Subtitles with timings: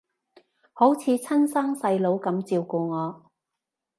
[0.73, 3.31] 好似親生細佬噉照顧我